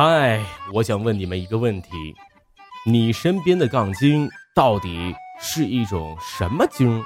[0.00, 0.40] 嗨，
[0.72, 1.88] 我想问你们一个问题：
[2.86, 7.04] 你身边的杠精到底是一种什么精？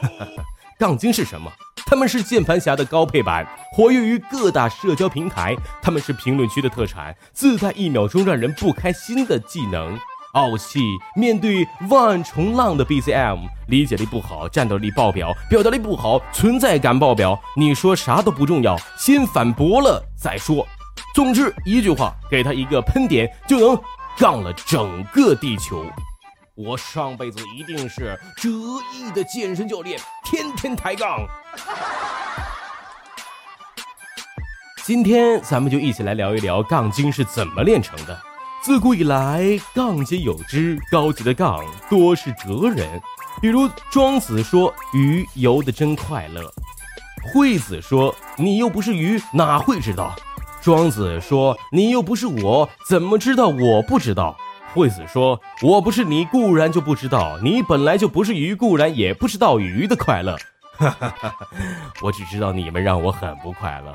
[0.78, 1.50] 杠精是什么？
[1.86, 5.56] 他们是键盘侠的高配版，活跃于各大社交平台。
[5.80, 9.98] 他们是评论区的特产，自带一秒钟让人不开心的技能。
[10.34, 10.80] 傲气，
[11.16, 17.40] 面对万重浪的 BCM，理解力不好，战斗力爆表，表达力不好，存在感爆表。
[17.56, 20.66] 你说啥都不重要，先反驳了再说。
[21.14, 23.80] 总之一句话，给他一个喷点，就能
[24.18, 25.86] 杠了整个地球。
[26.56, 28.50] 我上辈子一定是折
[28.92, 31.24] 翼的健身教练，天天抬杠。
[34.82, 38.20] 今天咱们就一起来聊一聊杠精是怎么练成的。
[38.60, 40.76] 自古以来，杠皆有之。
[40.90, 43.00] 高级的杠多是哲人，
[43.40, 46.52] 比如庄子说：“鱼游得真快乐。”
[47.32, 50.12] 惠子说：“你又不是鱼，哪会知道？”
[50.64, 54.34] 庄子说：“你又不是我，怎么知道我不知道？”
[54.72, 60.34] 惠子说：“我不是你，固然就不知道；你本来就不是鱼，固然也不知道鱼的快乐。”
[60.72, 61.36] 哈哈哈！
[62.00, 63.94] 我只知道你们让我很不快乐。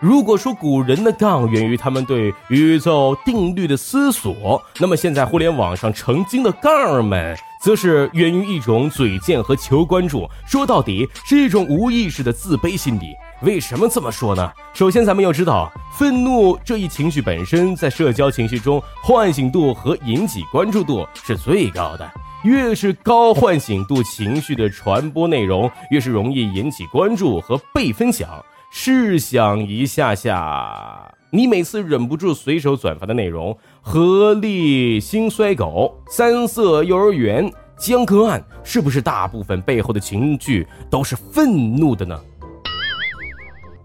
[0.00, 10.28] 如果说古人的杠源于他们对宇宙定律的思索，那么现在互联网上成精的杠们，则是源于一种嘴贱和求关注。
[10.46, 13.14] 说到底，是一种无意识的自卑心理。
[13.42, 14.52] 为什么这么说呢？
[14.74, 22.10] 首先，咱们要知道，愤怒这一情绪本身，在社交情绪中，唤醒度和引起关注度是最高的。
[22.44, 28.28] 越是高唤醒度情绪的传播内容，越是容易引起关注和被分享。
[28.70, 42.20] 试想一下下，你每次忍不住随手转发的内容，合力心衰狗、三色幼儿园、江歌案，是不是大部分背后的情绪都是愤怒的呢？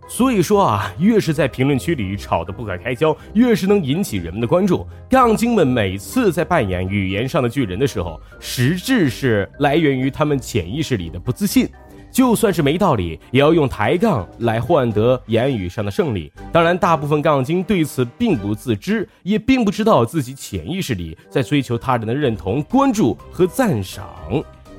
[0.09, 4.85] 所以说啊，越是在评论区里吵得不可开交，越是能引起人们的关注。
[5.09, 11.69] 杠精们每次在扮演语言上的巨人的时候，实质是来源于他们潜意识里的不自信。
[12.17, 16.33] 就算是没道理，也要用抬杠来换得言语上的胜利。
[16.51, 24.03] 当然，大部分杠精对此并不自知，也并不知道自己潜意识里在追求他人的认同、关注和赞赏。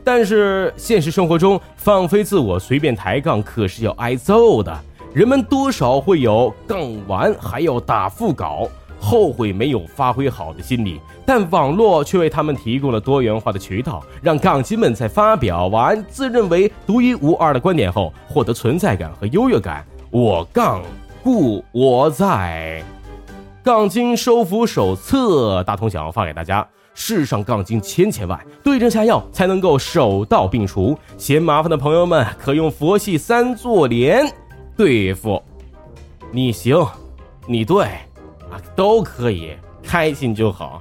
[0.03, 4.77] 但是现实生活中，放飞自我、随便抬杠可是要挨揍的。
[5.15, 8.69] 人们多少会有杠完还要打副稿。
[9.01, 19.85] 后悔没有发挥好的心理，但网络却为他们提供了多元化的渠道，让杠精们在发表完自认为独一无二的观点后，获得存在感和优越感。
[20.11, 20.83] 我杠，
[21.23, 22.83] 故我在。
[23.63, 30.99] 杠精收服手册，大同想要发给大家：世上杠精千千万，对症下药才能够手到病除。
[31.19, 34.25] 嫌麻烦的朋友们，可用佛系三座连
[34.77, 35.43] 对付。
[36.33, 36.87] 你行，
[37.47, 37.87] 你对。
[38.79, 40.81] 都可以，开心就好。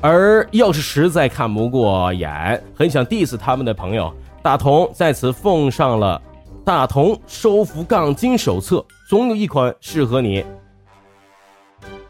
[0.00, 4.10] 而要是实在看不过眼，很想 diss 他们的朋友，
[4.42, 6.18] 大同在此奉上了
[6.64, 8.76] 《大同收服杠精手册》，
[9.06, 10.42] 总有一款适合你。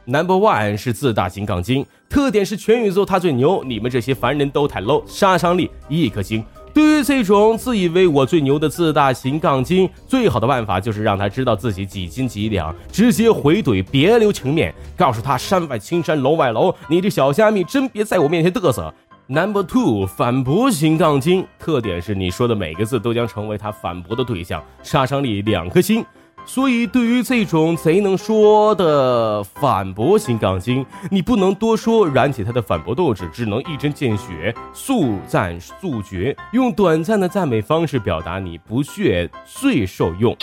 [0.05, 6.45] Number one 是自大型杠精，特点是全宇宙他最牛，你们这些凡人都太 low，杀伤力一颗星。
[6.75, 18.93] 对于这种自以为我最牛的自大型杠精，最好的办法就是让他知道自己几斤几两，直接回怼，别留情面，告诉他山外青山楼外楼，你这小虾米真别在我面前嘚瑟。
[19.29, 26.05] Number two，反驳型杠精，特点是你说的每个字都将成为他反驳的对象，杀伤力两颗星。
[26.47, 40.37] 所以，对于这种贼能说的反驳型杠精，你不能多说，燃起他的反驳斗志，只能一针见血，速战速决，用短暂的赞美方式表达你不屑最受用。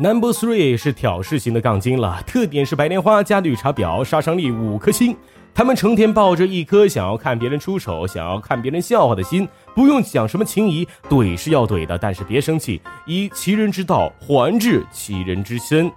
[0.00, 5.16] Number three 是挑事型的杠精了，特点是白莲花加绿茶婊，杀伤力五颗星。
[5.58, 15.90] 他们成天抱着一颗想要看别人出丑、想要看别人笑话的心，不用讲什么情谊，怼是要怼的，但是别生气，以其人之道还治其人之身。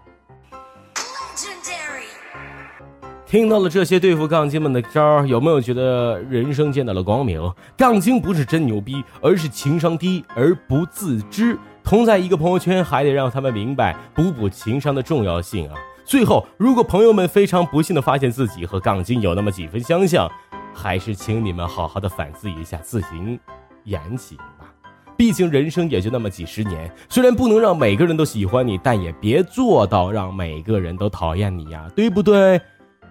[3.27, 7.39] 听到了这些对付杠精们的招，有没有觉得人生见到了光明？
[7.77, 11.56] 杠精不是真牛逼，而是情商低而不自知。
[11.83, 15.75] 同在一个朋友圈，还得让他们明白补补情商的重要性啊。
[16.11, 20.29] 最后，如果朋友们非常不幸的发现自己和杠精有那么几分相像，
[20.73, 23.39] 还是请你们好好的反思一下，自行
[23.85, 24.69] 言行吧。
[25.15, 32.59] 毕竟人生也就那么几十年，虽然不能让每个人都喜欢你，但也别做到让每个人都讨厌你呀，对不对？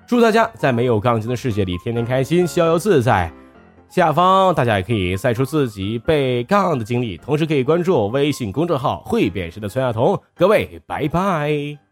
[0.07, 3.33] 祝大家在没有杠精的世界里天天开心，逍遥自在。
[3.89, 10.21] 下方大家也可以晒出自己被杠的经历，同时可以关注微信公众号“会变身的崔亚彤”。
[10.37, 11.90] 各位，拜拜。